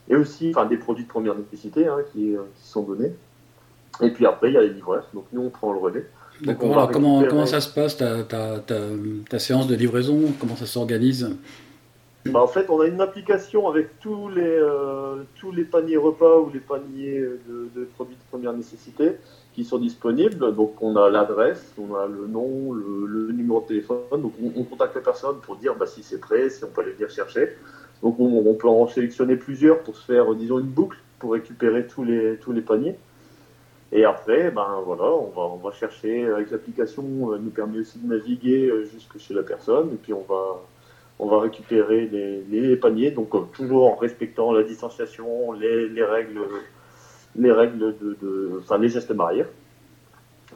et 0.09 0.15
aussi, 0.15 0.49
enfin, 0.49 0.65
des 0.65 0.77
produits 0.77 1.03
de 1.03 1.09
première 1.09 1.35
nécessité 1.35 1.85
hein, 1.85 1.99
qui, 2.11 2.35
qui 2.55 2.67
sont 2.67 2.81
donnés. 2.81 3.13
Et 4.01 4.09
puis 4.09 4.25
après, 4.25 4.49
il 4.49 4.55
y 4.55 4.57
a 4.57 4.61
les 4.61 4.73
livreurs. 4.73 5.07
Donc 5.13 5.25
nous, 5.31 5.41
on 5.41 5.49
prend 5.49 5.71
le 5.71 5.79
relais. 5.79 6.05
Donc, 6.43 6.57
Alors 6.63 6.89
comment, 6.91 7.17
récupérer- 7.19 7.29
comment 7.29 7.45
ça 7.45 7.61
se 7.61 7.73
passe 7.73 7.97
ta, 7.97 8.23
ta, 8.23 8.59
ta, 8.59 8.75
ta 9.29 9.39
séance 9.39 9.67
de 9.67 9.75
livraison 9.75 10.33
Comment 10.39 10.55
ça 10.55 10.65
s'organise? 10.65 11.35
Bah, 12.25 12.39
en 12.41 12.47
fait, 12.47 12.69
on 12.69 12.79
a 12.81 12.85
une 12.87 13.01
application 13.01 13.67
avec 13.67 13.99
tous 13.99 14.29
les, 14.29 14.41
euh, 14.43 15.23
tous 15.39 15.51
les 15.51 15.63
paniers 15.63 15.97
repas 15.97 16.37
ou 16.39 16.51
les 16.53 16.59
paniers 16.59 17.19
de, 17.19 17.69
de 17.75 17.85
produits 17.95 18.15
de 18.15 18.21
première 18.29 18.53
nécessité 18.53 19.13
qui 19.55 19.63
sont 19.65 19.79
disponibles. 19.79 20.53
Donc, 20.55 20.81
on 20.81 20.95
a 20.97 21.09
l'adresse, 21.09 21.73
on 21.79 21.95
a 21.95 22.05
le 22.07 22.27
nom, 22.27 22.73
le, 22.73 23.07
le 23.07 23.31
numéro 23.33 23.61
de 23.61 23.65
téléphone. 23.67 23.97
Donc, 24.11 24.33
on, 24.41 24.51
on 24.59 24.63
contacte 24.63 24.95
la 24.95 25.01
personne 25.01 25.37
pour 25.41 25.55
dire 25.55 25.75
bah, 25.75 25.87
si 25.87 26.03
c'est 26.03 26.19
prêt, 26.19 26.49
si 26.51 26.63
on 26.63 26.67
peut 26.67 26.81
aller 26.81 26.91
venir 26.91 27.09
chercher. 27.09 27.57
Donc, 28.03 28.19
on, 28.19 28.43
on 28.47 28.53
peut 28.53 28.67
en 28.67 28.87
sélectionner 28.87 29.35
plusieurs 29.35 29.79
pour 29.79 29.95
se 29.95 30.05
faire, 30.05 30.33
disons, 30.35 30.59
une 30.59 30.67
boucle 30.67 30.97
pour 31.17 31.33
récupérer 31.33 31.87
tous 31.87 32.03
les, 32.03 32.37
tous 32.37 32.51
les 32.51 32.61
paniers. 32.61 32.95
Et 33.91 34.05
après, 34.05 34.51
ben 34.51 34.81
voilà, 34.85 35.03
on 35.03 35.29
va, 35.29 35.41
on 35.41 35.57
va 35.57 35.71
chercher 35.73 36.25
avec 36.27 36.49
l'application, 36.51 37.03
euh, 37.31 37.35
elle 37.35 37.41
nous 37.41 37.49
permet 37.51 37.79
aussi 37.79 37.99
de 37.99 38.07
naviguer 38.07 38.67
euh, 38.69 38.85
jusque 38.85 39.17
chez 39.19 39.33
la 39.33 39.43
personne, 39.43 39.89
et 39.93 39.97
puis 39.97 40.13
on 40.13 40.21
va, 40.21 40.61
on 41.19 41.27
va 41.27 41.41
récupérer 41.41 42.07
les, 42.07 42.75
paniers, 42.77 43.11
donc 43.11 43.35
euh, 43.35 43.41
toujours 43.53 43.91
en 43.91 43.95
respectant 43.95 44.53
la 44.53 44.63
distanciation, 44.63 45.51
les, 45.53 45.89
les 45.89 46.03
règles, 46.03 46.39
les 47.35 47.51
règles 47.51 47.97
de, 47.99 48.17
de- 48.21 48.59
enfin 48.59 48.77
les 48.77 48.89
gestes 48.89 49.13
barrières. 49.13 49.49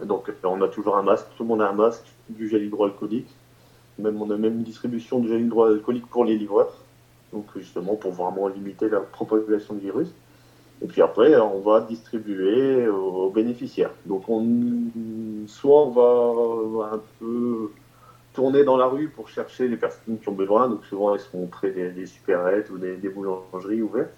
Donc 0.03 0.29
euh, 0.29 0.33
on 0.43 0.61
a 0.61 0.67
toujours 0.69 0.95
un 0.97 1.03
masque, 1.03 1.27
tout 1.37 1.43
le 1.43 1.49
monde 1.49 1.61
a 1.61 1.69
un 1.69 1.73
masque, 1.73 2.05
du 2.29 2.47
gel 2.49 2.63
hydroalcoolique, 2.63 3.29
même 3.99 4.21
on 4.21 4.29
a 4.31 4.37
même 4.37 4.55
une 4.55 4.63
distribution 4.63 5.19
de 5.19 5.27
gel 5.27 5.41
hydroalcoolique 5.41 6.07
pour 6.07 6.23
les 6.23 6.37
livreurs, 6.37 6.73
donc 7.33 7.45
justement 7.57 7.95
pour 7.95 8.11
vraiment 8.13 8.47
limiter 8.47 8.87
la 8.87 9.01
propagation 9.01 9.73
du 9.73 9.81
virus. 9.81 10.13
Et 10.81 10.87
puis 10.87 11.01
après, 11.01 11.35
on 11.37 11.59
va 11.59 11.81
distribuer 11.81 12.87
aux 12.87 13.29
bénéficiaires. 13.29 13.91
Donc, 14.05 14.27
on, 14.27 14.45
soit 15.47 15.87
on 15.87 15.89
va 16.77 16.91
un 16.93 17.01
peu 17.19 17.71
tourner 18.33 18.63
dans 18.65 18.75
la 18.75 18.87
rue 18.87 19.07
pour 19.07 19.29
chercher 19.29 19.67
les 19.69 19.77
personnes 19.77 20.19
qui 20.19 20.27
ont 20.27 20.33
besoin. 20.33 20.67
Donc, 20.67 20.83
souvent, 20.85 21.15
elles 21.15 21.21
sont 21.21 21.47
près 21.47 21.71
des, 21.71 21.89
des 21.91 22.05
supérettes 22.05 22.69
ou 22.69 22.77
des, 22.77 22.97
boulangeries 23.09 23.81
ouvertes. 23.81 24.13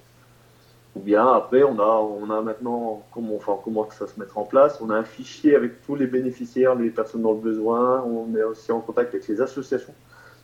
Ou 0.95 0.99
bien 0.99 1.27
après, 1.27 1.61
on 1.63 1.79
a, 1.79 2.01
on 2.01 2.27
a 2.31 2.41
maintenant, 2.41 3.03
comment, 3.13 3.35
enfin, 3.35 3.53
on 3.53 3.57
commence 3.57 4.01
à 4.01 4.07
se 4.07 4.19
mettre 4.19 4.39
en 4.39 4.43
place? 4.43 4.81
On 4.81 4.89
a 4.89 4.95
un 4.95 5.03
fichier 5.03 5.55
avec 5.55 5.85
tous 5.85 5.93
les 5.95 6.07
bénéficiaires, 6.07 6.73
les 6.73 6.89
personnes 6.89 7.21
dans 7.21 7.33
le 7.33 7.39
besoin. 7.39 8.01
On 8.01 8.35
est 8.35 8.43
aussi 8.43 8.71
en 8.71 8.79
contact 8.79 9.13
avec 9.13 9.27
les 9.27 9.39
associations. 9.41 9.93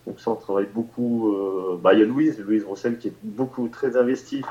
Donc, 0.06 0.20
ça, 0.20 0.30
on 0.30 0.36
travaille 0.36 0.68
beaucoup. 0.72 1.34
euh, 1.34 1.80
bah, 1.82 1.96
il 1.96 2.02
y 2.02 2.04
a 2.04 2.06
Louise, 2.06 2.40
Louise 2.40 2.64
Rossel, 2.64 3.00
qui 3.00 3.08
est 3.08 3.16
beaucoup 3.24 3.68
très 3.68 3.98
investie 3.98 4.44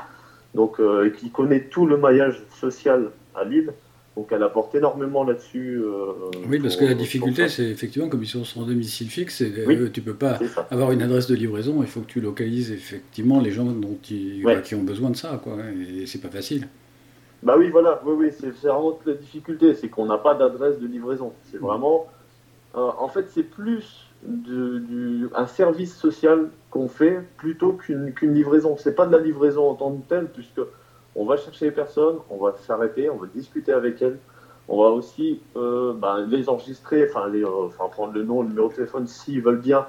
donc 0.55 0.79
euh, 0.79 1.05
et 1.07 1.11
qui 1.11 1.29
connaît 1.29 1.61
tout 1.65 1.85
le 1.85 1.97
maillage 1.97 2.41
social 2.59 3.11
à 3.35 3.43
Lille. 3.43 3.73
Donc 4.15 4.27
elle 4.31 4.43
apporte 4.43 4.75
énormément 4.75 5.23
là-dessus. 5.23 5.79
euh, 5.81 6.13
Oui, 6.47 6.59
parce 6.59 6.75
pour- 6.75 6.85
que 6.85 6.89
la 6.91 6.95
difficulté, 6.95 7.49
c'est 7.49 7.63
effectivement, 7.67 8.09
comme 8.09 8.21
ils 8.21 8.27
sont 8.27 8.43
sur 8.43 8.63
domicile 8.63 9.07
fixe, 9.09 9.37
c'est, 9.37 9.51
euh, 9.67 9.89
tu 9.91 10.01
peux 10.01 10.13
pas 10.13 10.37
avoir 10.69 10.91
une 10.91 11.01
adresse 11.01 11.25
de 11.25 11.33
livraison, 11.35 11.81
il 11.81 11.87
faut 11.87 12.01
que 12.01 12.05
tu 12.11 12.21
localises 12.21 12.71
effectivement 12.71 13.39
les 13.41 13.49
gens 13.49 13.65
dont 13.65 13.97
tu- 14.03 14.43
Ouais. 14.45 14.61
qui 14.61 14.75
ont 14.75 14.83
besoin 14.83 15.09
de 15.09 15.15
ça, 15.15 15.39
quoi. 15.43 15.57
Et 15.99 16.05
c'est 16.05 16.21
pas 16.21 16.29
facile. 16.29 16.67
Bah 17.41 17.55
oui, 17.57 17.69
voilà, 17.71 18.01
oui, 18.05 18.13
oui, 18.15 18.27
c'est 18.39 18.51
vraiment 18.67 18.99
la 19.05 19.13
difficulté, 19.13 19.73
c'est 19.73 19.89
qu'on 19.89 20.05
n'a 20.05 20.19
pas 20.19 20.35
d'adresse 20.35 20.79
de 20.79 20.85
livraison. 20.87 21.33
C'est 21.51 21.57
vraiment, 21.57 22.07
euh, 22.75 22.89
en 22.99 23.07
fait, 23.09 23.25
c'est 23.33 23.43
plus 23.43 24.05
de- 24.25 24.79
du, 24.79 25.27
un 25.35 25.47
service 25.47 25.95
social 25.95 26.49
qu'on 26.69 26.87
fait 26.87 27.19
plutôt 27.37 27.73
qu'une 27.73 28.13
qu'une 28.13 28.33
livraison. 28.33 28.75
C'est 28.77 28.95
pas 28.95 29.05
de 29.05 29.11
la 29.15 29.21
livraison 29.21 29.69
en 29.69 29.75
tant 29.75 29.91
que 29.91 30.07
telle, 30.07 30.27
puisque 30.27 30.61
on 31.15 31.25
va 31.25 31.37
chercher 31.37 31.65
les 31.65 31.71
personnes, 31.71 32.17
on 32.29 32.37
va 32.37 32.55
s'arrêter, 32.65 33.09
on 33.09 33.17
va 33.17 33.27
discuter 33.27 33.71
avec 33.71 34.01
elles, 34.01 34.17
on 34.67 34.81
va 34.81 34.89
aussi 34.89 35.41
euh, 35.55 35.93
bah, 35.93 36.19
les 36.27 36.49
enregistrer, 36.49 37.07
enfin, 37.09 37.27
les, 37.29 37.43
euh, 37.43 37.67
enfin 37.67 37.85
prendre 37.91 38.13
le 38.13 38.23
nom, 38.23 38.41
le 38.41 38.49
numéro 38.49 38.69
de 38.69 38.73
téléphone 38.73 39.07
s'ils 39.07 39.41
veulent 39.41 39.61
bien, 39.61 39.85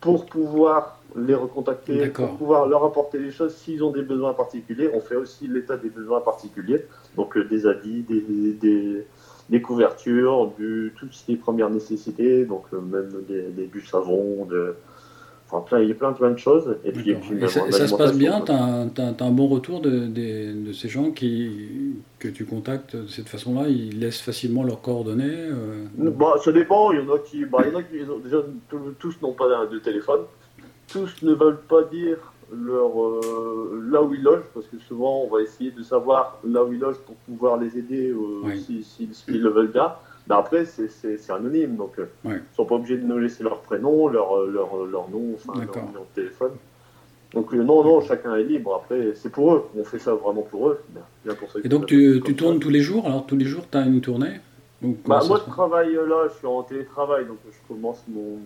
pour 0.00 0.26
pouvoir 0.26 0.98
les 1.16 1.34
recontacter, 1.34 2.08
pour 2.26 2.36
pouvoir 2.36 2.66
leur 2.68 2.84
apporter 2.84 3.18
des 3.18 3.30
choses 3.30 3.54
s'ils 3.54 3.82
ont 3.82 3.90
des 3.92 4.02
besoins 4.02 4.34
particuliers. 4.34 4.90
On 4.92 5.00
fait 5.00 5.16
aussi 5.16 5.48
l'état 5.48 5.76
des 5.78 5.88
besoins 5.88 6.20
particuliers, 6.20 6.84
donc 7.16 7.36
euh, 7.36 7.44
des 7.44 7.66
habits, 7.66 8.02
des, 8.02 8.20
des, 8.52 9.06
des 9.48 9.62
couvertures, 9.62 10.52
du, 10.58 10.92
toutes 10.98 11.12
les 11.28 11.36
premières 11.36 11.70
nécessités, 11.70 12.44
donc 12.44 12.64
euh, 12.72 12.80
même 12.80 13.22
des, 13.28 13.42
des 13.42 13.66
du 13.66 13.80
savon, 13.80 14.44
de, 14.44 14.74
enfin 15.48 15.62
plein, 15.64 15.80
il 15.80 15.88
y 15.88 15.92
a 15.92 15.94
plein 15.94 16.12
plein 16.12 16.30
de 16.30 16.38
choses. 16.38 16.76
Et 16.84 16.90
puis, 16.90 17.10
et 17.10 17.14
D'accord. 17.14 17.28
puis 17.28 17.36
Et 17.36 17.40
même 17.40 17.48
ça, 17.48 17.86
se 17.86 17.94
passe 17.94 18.16
bien? 18.16 18.32
alimentation, 18.32 18.90
T'as 18.94 19.24
un, 19.24 19.30
bon 19.30 19.46
retour 19.46 19.80
de, 19.80 20.72
ces 20.72 20.88
gens 20.88 21.12
qui, 21.12 21.94
que 22.18 22.28
tu 22.28 22.44
contactes 22.44 22.96
de 22.96 23.06
cette 23.06 23.28
façon-là? 23.28 23.68
Ils 23.68 24.00
laissent 24.00 24.20
facilement 24.20 24.64
leurs 24.64 24.82
coordonnées 24.82 25.24
euh, 25.28 25.86
Bah, 25.96 26.34
ça 26.44 26.50
dépend, 26.50 26.90
il 26.92 27.00
y 27.00 27.02
en 27.02 27.14
a 27.14 27.18
qui, 27.20 27.44
bah, 27.44 27.58
il 27.64 27.72
y 27.72 27.76
en 27.76 27.78
a 27.78 27.82
qui 27.82 27.98
déjà 28.24 28.38
tous 28.98 29.14
n'ont 29.22 29.34
pas 29.34 29.66
de 29.66 29.78
téléphone, 29.78 30.22
tous 30.88 31.22
ne 31.22 31.34
veulent 31.34 31.62
pas 31.68 31.82
dire 31.84 32.18
leur 32.52 33.02
euh, 33.04 33.82
là 33.90 34.02
où 34.02 34.14
ils 34.14 34.22
logent, 34.22 34.44
parce 34.54 34.66
que 34.66 34.78
souvent 34.78 35.22
on 35.22 35.28
va 35.28 35.42
essayer 35.42 35.70
de 35.70 35.82
savoir 35.82 36.38
là 36.44 36.64
où 36.64 36.72
ils 36.72 36.78
logent 36.78 36.98
pour 36.98 37.16
pouvoir 37.16 37.56
les 37.56 37.76
aider 37.78 38.10
euh, 38.10 38.16
Oui. 38.44 38.60
si- 38.60 38.84
si- 38.84 39.08
s'ils 39.12 39.42
le 39.42 39.50
veulent 39.50 39.72
bien. 39.72 39.92
Mais 40.28 40.34
après 40.34 40.64
c'est- 40.64 41.30
anonyme, 41.30 41.76
donc 41.76 41.98
euh, 41.98 42.06
ils 42.24 42.56
sont 42.56 42.64
pas 42.64 42.74
obligés 42.76 42.96
de 42.98 43.06
nous 43.06 43.18
laisser 43.18 43.42
leur 43.44 43.60
prénom, 43.60 44.08
leur, 44.08 44.36
euh, 44.36 44.50
leur, 44.52 44.76
leur 44.86 45.08
nom, 45.10 45.34
enfin 45.34 45.54
leur 45.54 45.66
D'accord. 45.66 45.84
numéro 45.86 46.04
de 46.04 46.20
téléphone. 46.22 46.52
Donc 47.34 47.52
euh, 47.52 47.62
non, 47.62 47.84
non, 47.84 48.00
chacun 48.00 48.34
est 48.36 48.44
libre. 48.44 48.74
Après, 48.76 49.12
c'est 49.14 49.30
pour 49.30 49.52
eux. 49.54 49.64
On 49.76 49.84
fait 49.84 49.98
ça 49.98 50.14
vraiment 50.14 50.42
pour 50.42 50.68
eux. 50.68 50.80
Bien, 51.24 51.34
pour 51.34 51.50
ceux 51.50 51.60
Et 51.64 51.68
donc 51.68 51.86
tu, 51.86 52.20
tu 52.24 52.32
ça. 52.32 52.38
tournes 52.38 52.60
tous 52.60 52.70
les 52.70 52.80
jours? 52.80 53.06
Alors 53.06 53.26
tous 53.26 53.36
les 53.36 53.44
jours, 53.44 53.64
tu 53.70 53.76
as 53.76 53.82
une 53.84 54.00
tournée? 54.00 54.40
Bah, 55.06 55.20
ça 55.20 55.28
moi, 55.28 55.40
je 55.44 55.50
travaille 55.50 55.96
euh, 55.96 56.06
là, 56.06 56.28
je 56.28 56.38
suis 56.38 56.46
en 56.46 56.62
télétravail, 56.62 57.24
donc 57.26 57.38
je 57.50 57.58
commence 57.74 58.02
mon. 58.08 58.38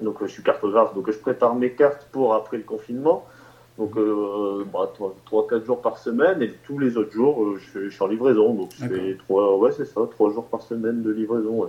Donc, 0.00 0.22
euh, 0.22 0.26
je 0.26 0.32
suis 0.32 0.42
cartographe, 0.42 0.94
donc 0.94 1.10
je 1.10 1.18
prépare 1.18 1.54
mes 1.54 1.72
cartes 1.72 2.06
pour 2.12 2.34
après 2.34 2.56
le 2.56 2.62
confinement. 2.62 3.26
Donc, 3.78 3.96
euh, 3.96 4.64
bah, 4.72 4.92
3-4 5.30 5.64
jours 5.64 5.80
par 5.80 5.98
semaine, 5.98 6.42
et 6.42 6.52
tous 6.64 6.78
les 6.80 6.96
autres 6.96 7.12
jours, 7.12 7.44
euh, 7.44 7.58
je, 7.74 7.88
suis 7.88 8.02
en 8.02 8.08
livraison. 8.08 8.54
Donc, 8.54 8.70
je 8.76 8.86
fais 8.86 9.12
D'accord. 9.12 9.24
3, 9.28 9.58
ouais, 9.58 9.72
c'est 9.72 9.84
ça, 9.84 10.00
3 10.10 10.32
jours 10.32 10.46
par 10.46 10.62
semaine 10.62 11.02
de 11.02 11.10
livraison. 11.12 11.62
ouais. 11.62 11.68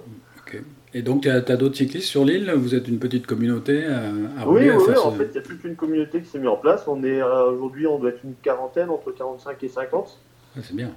Et 0.96 1.04
donc, 1.04 1.22
tu 1.22 1.30
as, 1.30 1.42
d'autres 1.42 1.76
cyclistes 1.76 2.08
sur 2.08 2.26
l'île? 2.26 2.52
Vous 2.56 2.74
êtes 2.74 2.88
une 2.88 2.98
petite 2.98 3.28
communauté 3.28 3.86
à, 3.86 4.00
à 4.08 4.48
Oui, 4.48 4.62
rouler, 4.62 4.70
à 4.72 4.78
oui, 4.78 4.86
faire 4.86 5.06
en 5.06 5.12
ce- 5.12 5.18
fait, 5.18 5.28
il 5.32 5.36
y 5.36 5.38
a 5.38 5.42
toute 5.44 5.64
une 5.64 5.76
communauté 5.76 6.22
qui 6.22 6.28
s'est 6.28 6.40
mise 6.40 6.48
en 6.48 6.56
place. 6.58 6.88
On 6.88 7.04
est 7.04 7.22
euh, 7.22 7.52
aujourd'hui, 7.52 7.86
on 7.86 8.00
doit 8.00 8.10
être 8.10 8.24
une 8.24 8.34
quarantaine, 8.42 8.90
entre 8.90 9.12
45 9.12 9.64
et 9.64 9.68
50. 9.68 10.18
Ah, 10.58 10.62
c'est 10.64 10.76
bien. 10.76 10.90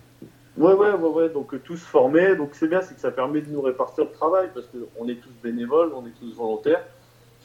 Ouais, 0.57 0.73
ouais, 0.73 0.93
ouais, 0.93 1.09
ouais. 1.11 1.29
Donc, 1.29 1.53
euh, 1.53 1.61
tous 1.63 1.77
formés. 1.83 2.35
Donc, 2.37 2.51
c'est 2.53 2.69
bien, 2.69 2.81
c'est 2.81 2.95
que 2.95 3.01
ça 3.03 3.11
permet 3.11 3.43
de 3.43 3.51
nous 3.51 3.61
répartir 3.61 4.05
le 4.05 4.11
travail 4.13 4.49
parce 4.55 4.67
qu'on 4.69 5.07
est 5.09 5.17
tous 5.17 5.33
bénévoles, 5.43 5.91
on 5.95 6.07
est 6.07 6.15
tous 6.19 6.35
volontaires. 6.35 6.83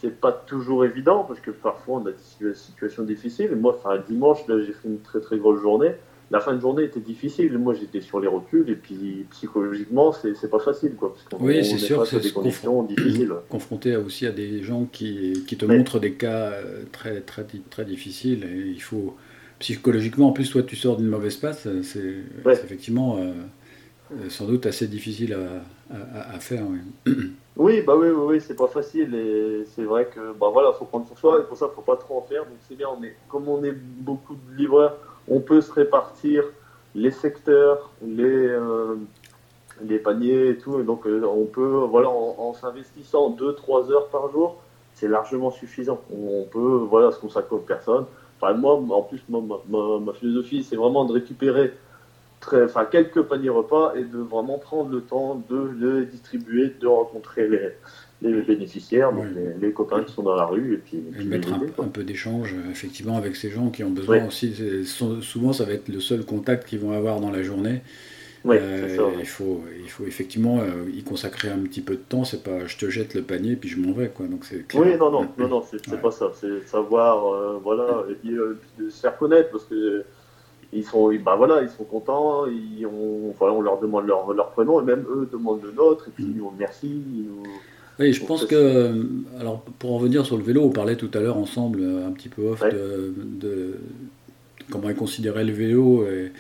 C'est 0.01 0.20
pas 0.20 0.32
toujours 0.32 0.86
évident 0.86 1.24
parce 1.27 1.39
que 1.39 1.51
parfois 1.51 1.98
on 2.01 2.06
a 2.06 2.12
des 2.12 2.18
situa- 2.18 2.54
situations 2.56 3.04
difficiles. 3.04 3.50
Et 3.51 3.56
moi, 3.56 3.75
enfin, 3.77 4.01
dimanche, 4.08 4.48
là, 4.48 4.60
j'ai 4.62 4.74
fait 4.74 4.88
une 4.88 5.00
très 5.00 5.20
très 5.20 5.38
grosse 5.38 5.62
journée. 5.62 5.92
La 6.30 6.42
fin 6.42 6.54
de 6.54 6.60
journée 6.60 6.84
était 6.84 7.00
difficile. 7.00 7.58
Moi, 7.58 7.74
j'étais 7.74 8.01
sur 8.01 8.20
les 8.20 8.27
rotules 8.27 8.70
et 8.70 8.75
puis 8.75 9.25
psychologiquement, 9.32 10.12
c'est 10.12 10.50
pas 10.51 10.60
facile, 10.60 10.94
quoi. 10.96 11.13
Parce 11.13 11.24
qu'on 11.24 11.46
Oui, 11.46 11.63
c'est 11.63 11.75
est 11.75 11.77
sûr 11.77 12.06
c'est 12.06 12.20
des 12.20 12.32
conditions 12.32 12.84
difficiles. 12.84 13.32
Confronté 13.50 13.94
à- 13.94 14.00
aussi 14.01 14.25
à 14.27 14.32
des 14.32 14.62
gens 14.62 14.86
qui, 14.92 15.44
qui 15.48 15.56
te 15.56 15.66
montrent 15.66 16.00
des 16.00 16.13
cas 16.13 16.51
euh, 16.51 16.84
très, 16.92 17.22
très, 17.22 17.46
très 17.70 17.86
difficiles. 17.86 18.44
Et 18.44 18.68
il 18.72 18.82
faut. 18.82 19.16
Psychologiquement, 19.60 20.27
en 20.27 20.34
plus, 20.34 20.51
toi, 20.51 20.62
tu 20.62 20.75
sors 20.75 20.98
d'une 20.98 21.08
mauvaise 21.08 21.38
passe. 21.38 21.66
euh, 21.66 21.82
C'est 21.82 22.18
Ouais. 22.46 22.54
effectivement 22.54 23.18
euh, 23.18 23.32
euh, 24.12 24.30
sans 24.30 24.46
doute 24.46 24.66
assez 24.68 24.88
difficile 24.88 25.34
à, 25.34 25.96
à- 25.96 26.36
à 26.36 26.39
faire. 26.39 26.63
oui. 26.70 27.13
Oui, 27.57 27.81
bah 27.81 27.95
oui, 27.97 28.09
oui, 28.09 28.39
c'est 28.39 28.55
pas 28.55 28.67
facile 28.67 29.15
et 29.15 29.65
c'est 29.73 29.83
vrai 29.83 30.05
que 30.05 30.31
bah 30.33 30.49
voilà, 30.53 30.73
faut 30.73 30.85
prendre 30.85 31.07
sur 31.07 31.17
soi 31.17 31.39
et 31.39 31.43
pour 31.43 31.57
ça, 31.57 31.67
faut 31.73 31.81
pas 31.81 31.95
trop 31.95 32.19
en 32.19 32.21
faire. 32.21 32.43
Donc 32.45 32.57
c'est 32.67 32.75
bien, 32.75 32.87
comme 33.29 33.49
on 33.49 33.63
est 33.63 33.71
beaucoup 33.71 34.35
de 34.35 34.55
livreurs, 34.55 34.95
on 35.27 35.39
peut 35.39 35.61
se 35.61 35.71
répartir 35.71 36.43
les 36.93 37.09
secteurs, 37.09 37.89
les 38.05 38.47
euh, 38.47 38.97
paniers 40.03 40.49
et 40.49 40.57
tout. 40.59 40.83
Donc 40.83 41.07
euh, 41.07 41.23
on 41.25 41.45
peut, 41.45 41.83
voilà, 41.89 42.09
en, 42.09 42.53
s'investissant 42.53 43.31
2-3 43.31 43.91
heures 43.91 44.07
par 44.09 44.29
jour, 44.31 44.57
c'est 44.93 45.07
largement 45.07 45.49
suffisant. 45.49 45.99
On, 46.11 46.43
peut, 46.43 46.85
voilà, 46.87 47.11
se 47.11 47.19
consacrer 47.19 47.55
aux 47.55 47.59
personnes. 47.59 48.05
Enfin, 48.39 48.53
moi, 48.53 48.73
en 48.73 49.01
plus, 49.01 49.23
ma, 49.29 49.39
ma, 49.39 49.97
ma 49.99 50.13
philosophie, 50.13 50.63
c'est 50.63 50.75
vraiment 50.75 51.05
de 51.05 51.13
récupérer 51.13 51.73
très, 52.39 52.63
enfin, 52.63 52.86
quelques 52.86 53.22
paniers 53.24 53.50
repas 53.50 53.94
et 53.96 54.03
de 54.03 54.17
vraiment 54.20 54.58
prendre 54.60 54.91
le 54.91 55.01
temps 55.01 55.41
de 55.50 56.00
les 56.00 56.06
distribuer, 56.06 56.72
de 56.79 56.88
rencontrer 56.88 57.48
les, 57.48 57.70
les 58.22 58.41
bénéficiaires, 58.41 59.12
donc 59.12 59.25
Oui. 59.25 59.36
les, 59.60 59.67
les 59.67 59.74
copains 59.74 60.03
qui 60.03 60.13
sont 60.13 60.24
dans 60.24 60.36
la 60.36 60.46
rue, 60.46 60.74
et 60.75 60.77
puis, 60.77 60.98
Et 60.98 61.12
puis 61.12 61.25
mettre 61.25 61.53
un, 61.53 61.88
peu 61.88 62.03
d'échange, 62.03 62.53
euh, 62.53 62.72
effectivement, 62.72 63.17
avec 63.17 63.36
ces 63.36 63.50
gens 63.50 63.70
qui 63.70 63.84
ont 63.84 63.89
besoin 63.91 64.25
aussi. 64.25 64.53
souvent, 65.22 65.53
ça 65.53 65.65
va 65.65 65.74
être 65.74 65.89
le 65.89 66.00
seul 66.00 66.25
contact 66.25 66.67
qu'ils 66.67 66.79
vont 66.79 66.91
avoir 66.91 67.20
dans 67.20 67.32
la 67.32 67.44
journée. 67.44 67.82
Ouais, 68.46 68.60
Euh, 68.62 68.96
ça. 68.96 69.03
il, 69.20 69.25
faut, 69.25 69.63
il 69.84 69.89
faut 69.89 70.06
effectivement 70.06 70.60
euh, 70.62 70.89
y 70.94 71.03
consacrer 71.03 71.50
un 71.50 71.58
petit 71.60 71.82
peu 71.82 71.96
de 71.96 72.01
temps. 72.08 72.24
C'est 72.24 72.44
pas 72.44 72.65
je 72.65 72.77
te 72.77 72.89
jette 72.89 73.13
le 73.13 73.24
panier 73.24 73.56
puis 73.56 73.67
je 73.67 73.77
m'en 73.79 73.91
vais. 73.94 74.10
Quoi. 74.10 74.27
Donc, 74.27 74.46
c'est 74.46 74.65
clair. 74.67 74.84
Oui, 74.84 74.96
non, 74.96 75.12
non, 75.12 75.27
non, 75.38 75.48
non, 75.48 75.63
c'est 75.70 75.86
Ouais. 75.91 75.98
pas 75.98 76.12
ça. 76.12 76.32
C'est 76.39 76.65
savoir, 76.67 77.34
euh, 77.34 77.60
voilà, 77.62 78.06
et 78.10 78.13
puis, 78.13 78.36
se 78.89 79.01
faire 79.01 79.17
connaître 79.17 79.50
parce 79.50 79.65
que 79.65 80.03
ils 80.74 80.83
sont, 80.83 81.12
bah 81.24 81.36
voilà, 81.38 81.62
ils 81.62 81.69
sont 81.69 81.83
contents. 81.83 82.45
Ils 82.47 82.86
on 82.86 83.62
leur 83.62 83.79
demande 83.79 84.05
leur, 84.07 84.33
leur 84.33 84.50
prénom 84.51 84.81
et 84.81 84.83
même 84.83 85.05
eux 85.09 85.27
demandent 85.31 85.62
le 85.63 85.71
nôtre 85.71 86.07
et 86.07 86.12
puis 86.12 86.25
ils 86.25 86.36
nous- 86.38 86.51
Oui, 88.00 88.13
je 88.13 88.24
pense 88.25 88.45
que, 88.45 88.55
euh, 88.55 89.03
alors 89.39 89.62
pour 89.79 89.93
en 89.93 89.97
revenir 89.97 90.25
sur 90.25 90.38
le 90.38 90.43
vélo, 90.43 90.62
on 90.63 90.69
parlait 90.69 90.95
tout 90.97 91.09
à 91.13 91.19
l'heure 91.19 91.38
ensemble, 91.38 91.79
euh, 91.81 92.07
un 92.07 92.12
petit 92.12 92.29
peu 92.29 92.43
off, 92.50 92.62
Ouais. 92.62 92.71
de, 92.71 93.13
de 93.39 93.75
comment 94.69 94.89
est 94.89 94.93
considéré 94.95 95.43
le 95.43 95.53
vélo 95.53 96.05
et 96.05 96.31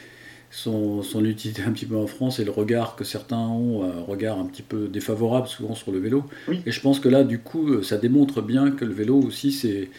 son, 0.51 1.01
son 1.01 1.25
utilité 1.25 1.61
un 1.65 1.71
petit 1.71 1.85
peu 1.85 1.95
en 1.97 2.07
France 2.07 2.39
et 2.39 2.45
le 2.45 2.51
regard 2.51 2.95
que 2.95 3.03
certains 3.03 3.47
ont, 3.47 3.83
un 3.83 4.01
regard 4.01 4.37
un 4.39 4.45
petit 4.45 4.61
peu 4.61 4.87
défavorable 4.87 5.47
souvent 5.47 5.73
sur 5.75 5.91
le 5.91 5.99
vélo. 5.99 6.23
Oui. 6.47 6.61
Et 6.65 6.71
je 6.71 6.81
pense 6.81 6.99
que 6.99 7.09
là, 7.09 7.23
du 7.23 7.39
coup, 7.39 7.81
ça 7.83 7.97
démontre 7.97 8.41
bien 8.41 8.71
que 8.71 8.85
le 8.85 8.93
vélo 8.93 9.15
aussi, 9.19 9.51
c'est 9.51 9.89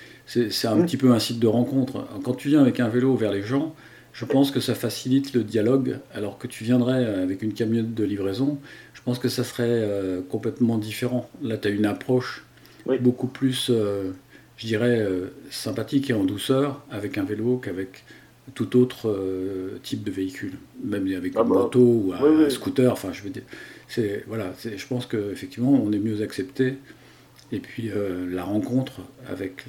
un 0.69 0.77
Mm. 0.77 0.85
petit 0.87 0.97
peu 0.97 1.11
un 1.13 1.19
site 1.19 1.39
de 1.41 1.47
rencontre. 1.49 2.05
Quand 2.25 2.35
tu 2.35 2.49
viens 2.49 2.61
avec 2.61 2.81
un 2.81 2.89
vélo 2.89 3.15
vers 3.17 3.33
les 3.33 3.43
gens, 3.43 3.75
je 4.13 4.25
pense 4.25 4.51
que 4.51 4.61
ça 4.61 4.75
facilite 4.75 5.33
le 5.33 5.45
dialogue, 5.45 5.99
alors 6.13 6.39
que 6.39 6.47
tu 6.47 6.65
viendrais 6.65 7.05
avec 7.05 7.43
une 7.43 7.53
camionnette 7.53 7.95
de 7.95 8.05
livraison, 8.05 8.59
je 8.95 9.03
pense 9.03 9.19
que 9.19 9.29
ça 9.29 9.45
serait 9.45 9.65
euh, 9.69 10.21
complètement 10.29 10.77
différent. 10.79 11.31
Là, 11.43 11.57
tu 11.57 11.69
as 11.69 11.71
une 11.71 11.87
approche 11.87 12.45
Oui. 12.87 12.99
beaucoup 12.99 13.29
plus, 13.29 13.69
euh, 13.71 14.11
je 14.57 14.67
dirais, 14.67 14.99
euh, 14.99 15.27
sympathique 15.51 16.11
et 16.11 16.15
en 16.15 16.25
douceur 16.25 16.83
avec 16.91 17.17
un 17.17 17.25
vélo 17.25 17.59
qu'avec 17.59 18.05
tout 18.55 18.77
autre 18.79 19.15
type 19.83 20.03
de 20.03 20.11
véhicule, 20.11 20.55
même 20.83 21.07
avec 21.15 21.35
Ah 21.37 21.43
une 21.43 21.49
bah, 21.49 21.55
moto 21.55 21.81
ou 21.81 22.13
un, 22.15 22.23
oui, 22.23 22.31
oui. 22.39 22.45
un 22.47 22.51
scooter. 22.51 22.91
Enfin, 22.91 23.13
je 23.13 23.23
veux 23.23 23.29
dire, 23.31 23.43
c'est 23.89 24.25
voilà, 24.27 24.53
je 24.65 24.87
pense 24.87 25.05
qu'effectivement, 25.05 25.73
on 25.73 25.93
est 25.93 25.99
mieux 25.99 26.23
accepté. 26.23 26.77
Et 27.51 27.61
puis 27.61 27.91
euh, 27.91 28.27
la 28.31 28.45
rencontre 28.45 29.01
avec 29.27 29.65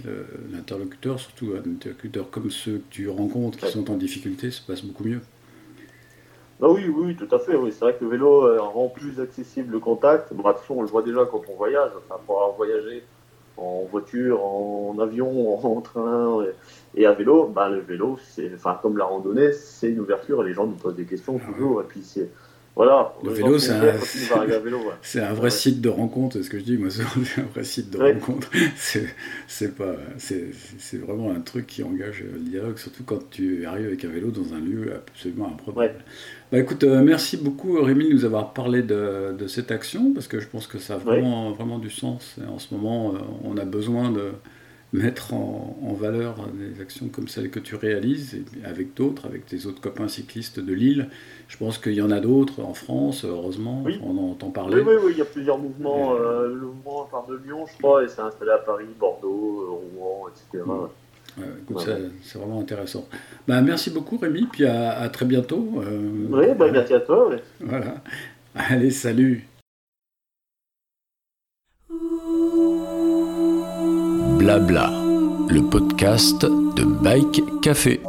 l'interlocuteur, 0.52 1.20
surtout 1.20 1.54
un 1.56 1.70
interlocuteur 1.70 2.30
comme 2.30 2.52
ceux 2.52 2.80
que 2.80 2.90
tu 2.90 3.10
rencontres 3.10 3.58
qui 3.58 3.66
Ouais. 3.66 3.72
sont 3.72 3.90
en 3.92 3.96
difficulté, 3.98 4.52
se 4.52 4.62
passe 4.62 4.84
beaucoup 4.84 5.04
mieux. 5.06 5.22
Ah 6.62 6.70
oui, 6.70 6.88
oui, 6.90 7.16
tout 7.16 7.34
à 7.34 7.40
fait. 7.40 7.56
Oui, 7.56 7.72
c'est 7.72 7.80
vrai 7.80 7.96
que 7.98 8.04
le 8.04 8.10
vélo 8.12 8.46
euh, 8.46 8.60
rend 8.62 8.90
plus 8.90 9.20
accessible 9.22 9.72
le 9.72 9.80
contact. 9.80 10.34
Bon, 10.34 10.44
de 10.44 10.50
toute 10.50 10.60
façon, 10.62 10.76
on 10.76 10.82
le 10.82 10.88
voit 10.90 11.04
déjà 11.04 11.26
quand 11.26 11.42
on 11.48 11.56
voyage. 11.56 11.92
Enfin, 11.98 12.22
pour 12.26 12.36
avoir 12.42 12.56
voyagé 12.58 13.08
en 13.56 13.86
voiture, 13.90 14.44
en 14.44 14.98
avion, 15.00 15.58
en 15.66 15.82
train 15.82 16.44
et, 16.44 17.02
et 17.02 17.06
à 17.06 17.14
vélo, 17.14 17.48
bah, 17.48 17.70
le 17.70 17.80
vélo, 17.80 18.18
c'est, 18.22 18.54
enfin, 18.56 18.78
comme 18.82 18.98
la 18.98 19.06
randonnée, 19.06 19.54
c'est 19.54 19.90
une 19.90 20.00
ouverture. 20.02 20.44
Les 20.44 20.54
gens 20.54 20.68
nous 20.68 20.76
posent 20.76 20.96
des 20.96 21.06
questions 21.06 21.40
Ah 21.40 21.46
toujours. 21.46 21.82
Et 21.82 21.86
puis 21.86 22.04
c'est, 22.04 22.30
voilà. 22.80 23.14
Le 23.26 23.32
vélo, 23.32 23.60
c'est 23.60 23.72
un- 23.74 23.82
ouais. 23.82 23.92
Vrai 23.92 25.42
Ouais. 25.42 25.50
site 25.50 25.82
de 25.82 25.90
rencontre, 25.90 26.38
c'est 26.38 26.44
ce 26.44 26.50
que 26.50 26.58
je 26.60 26.64
dis, 26.64 26.78
moi, 26.78 26.90
c'est 26.90 27.02
un 27.42 27.44
vrai 27.54 27.66
site 27.66 27.90
de 27.90 27.98
Ouais. 27.98 28.14
rencontre. 28.14 28.50
C'est, 29.50 29.76
pas, 29.76 29.98
vraiment 31.06 31.32
un 31.32 31.42
truc 31.42 31.68
qui 31.68 31.84
engage 31.84 32.24
le 32.24 32.40
dialogue, 32.40 32.78
surtout 32.78 33.04
quand 33.04 33.30
tu 33.30 33.66
arrives 33.66 33.88
avec 33.88 34.06
un 34.06 34.08
vélo 34.08 34.32
dans 34.32 34.54
un 34.54 34.62
lieu 34.62 34.94
absolument 34.96 35.48
improbable. 35.48 35.90
Ouais. 35.94 35.96
Bah 36.54 36.60
écoute, 36.60 36.86
euh, 36.86 37.04
merci 37.04 37.36
beaucoup 37.36 37.82
Rémi 37.82 38.08
de 38.08 38.14
nous 38.14 38.24
avoir 38.24 38.54
parlé 38.54 38.82
de, 38.82 39.36
de 39.38 39.48
cette 39.48 39.72
action, 39.72 40.14
parce 40.14 40.30
que 40.30 40.40
je 40.40 40.48
pense 40.48 40.66
que 40.66 40.78
ça 40.80 40.94
a 40.94 40.98
vraiment, 40.98 41.52
vraiment 41.52 41.80
du 41.80 41.90
sens. 41.90 42.38
Et 42.42 42.48
en 42.48 42.60
ce 42.60 42.74
moment, 42.74 43.14
euh, 43.14 43.18
on 43.44 43.58
a 43.58 43.66
besoin 43.66 44.10
de 44.10 44.32
mettre 44.92 45.34
en, 45.36 45.78
en 45.84 45.94
valeur 45.94 46.48
des 46.54 46.82
actions 46.82 47.08
comme 47.10 47.28
celles 47.28 47.52
que 47.52 47.60
tu 47.60 47.76
réalises, 47.76 48.38
avec 48.66 48.96
d'autres, 48.96 49.28
avec 49.28 49.46
tes 49.46 49.66
autres 49.68 49.82
copains 49.82 50.08
cyclistes 50.08 50.60
de 50.60 50.74
Lille. 50.74 51.10
Je 51.48 51.58
pense 51.58 51.78
qu'il 51.78 51.94
y 51.94 52.02
en 52.02 52.10
a 52.12 52.20
d'autres 52.20 52.62
en 52.64 52.74
France, 52.74 53.24
heureusement, 53.26 53.84
Oui. 53.86 54.00
on 54.04 54.18
en 54.18 54.32
entend 54.32 54.50
parler. 54.50 54.78
Oui, 54.78 54.84
oui, 54.88 54.96
oui, 55.06 55.12
il 55.16 55.18
y 55.20 55.22
a 55.22 55.26
plusieurs 55.26 55.58
mouvements. 55.60 56.16
Et- 56.16 56.20
euh, 56.22 56.48
le 56.48 56.62
mouvement 56.68 57.08
part 57.12 57.28
de 57.28 57.40
Lyon, 57.46 57.66
je 57.72 57.78
crois, 57.78 58.04
et 58.04 58.08
c'est 58.08 58.22
installé 58.22 58.52
à 58.52 58.58
Paris, 58.58 58.86
Bordeaux, 59.00 59.62
euh, 59.62 59.98
Rouen, 60.00 60.28
etc. 60.30 60.64
Mm. 60.66 60.72
Ouais, 61.42 61.46
écoute, 61.62 61.78
Ouais. 61.88 62.10
c'est- 62.24 62.40
vraiment 62.40 62.60
intéressant. 62.60 63.08
Bah, 63.48 63.62
merci 63.62 63.92
beaucoup 63.92 64.18
Rémi, 64.18 64.48
puis 64.52 64.66
à, 64.66 64.98
à 65.00 65.10
très 65.10 65.26
bientôt. 65.26 65.82
euh, 65.84 66.28
Oui, 66.32 66.46
bah, 66.58 66.72
merci 66.72 66.94
à 66.96 67.00
toi. 67.00 67.30
Voilà. 67.62 68.02
Allez, 68.56 68.90
salut. 68.92 69.46
Blabla, 74.40 74.90
le 75.50 75.62
podcast 75.70 76.46
de 76.46 76.84
Bike 76.86 77.44
Café. 77.62 78.09